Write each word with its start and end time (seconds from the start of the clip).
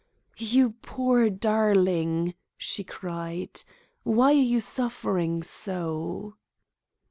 "You 0.39 0.71
poor 0.81 1.29
darling!" 1.29 2.33
she 2.57 2.83
cried. 2.83 3.61
"Why 4.01 4.31
are 4.31 4.33
you 4.33 4.59
suffering 4.59 5.43
so?" 5.43 6.37